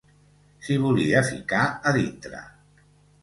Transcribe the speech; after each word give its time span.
S'hi 0.67 0.77
volia 0.85 1.21
ficar 1.27 1.65
a 1.91 1.93
dintre 1.99 2.39